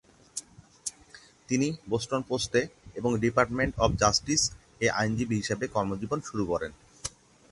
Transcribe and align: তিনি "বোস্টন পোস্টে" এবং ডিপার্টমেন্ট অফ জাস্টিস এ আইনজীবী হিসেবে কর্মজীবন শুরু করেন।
তিনি 1.49 1.67
"বোস্টন 1.89 2.21
পোস্টে" 2.21 2.61
এবং 2.95 3.11
ডিপার্টমেন্ট 3.19 3.73
অফ 3.77 3.89
জাস্টিস 3.95 4.41
এ 4.81 4.87
আইনজীবী 4.91 5.35
হিসেবে 5.35 5.65
কর্মজীবন 5.67 6.19
শুরু 6.21 6.43
করেন। 6.45 6.71